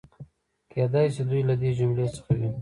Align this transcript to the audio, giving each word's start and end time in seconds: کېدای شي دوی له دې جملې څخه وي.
کېدای 0.71 1.07
شي 1.13 1.23
دوی 1.29 1.41
له 1.49 1.55
دې 1.61 1.69
جملې 1.79 2.07
څخه 2.15 2.31
وي. 2.39 2.49